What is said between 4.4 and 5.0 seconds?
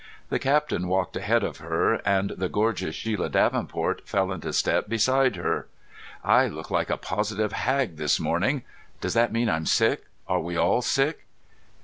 step